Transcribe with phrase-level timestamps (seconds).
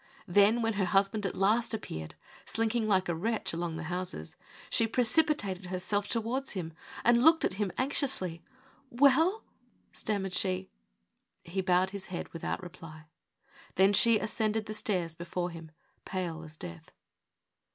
[0.25, 4.35] Then, when her husband at last appeared, slinking like a wretch along the houses,
[4.71, 8.41] she precipitated herself towards him, and looked at him anxiously."
[8.95, 9.43] W ell?"
[9.91, 10.71] stammered she.
[11.43, 13.05] He bowed his head without reply.
[13.75, 15.69] Then she ascended the stairs before him,
[16.03, 16.89] pale as death.